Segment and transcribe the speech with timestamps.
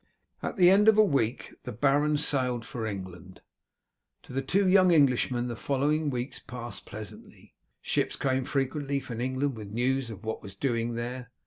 [0.41, 3.41] At the end of a week the baron sailed again for England.
[4.23, 7.53] To the two young Englishmen the following weeks passed pleasantly.
[7.83, 11.29] Ships came frequently from England with news of what was doing there.